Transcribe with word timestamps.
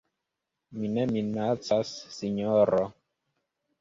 Mi 0.77 0.87
ne 0.93 1.03
minacas, 1.11 1.93
sinjoro. 2.17 2.81